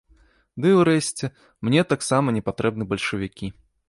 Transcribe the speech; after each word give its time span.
Ды, 0.63 0.69
урэшце, 0.77 1.29
мне 1.69 1.83
таксама 1.93 2.33
не 2.39 2.43
патрэбны 2.47 2.89
бальшавікі. 2.95 3.51